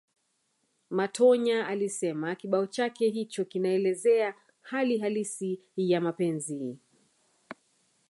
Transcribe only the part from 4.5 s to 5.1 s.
hali